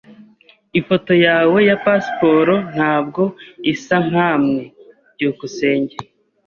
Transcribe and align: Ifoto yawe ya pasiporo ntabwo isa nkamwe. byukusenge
Ifoto 0.79 1.13
yawe 1.25 1.59
ya 1.69 1.77
pasiporo 1.83 2.55
ntabwo 2.73 3.21
isa 3.73 3.95
nkamwe. 4.07 4.61
byukusenge 5.13 5.95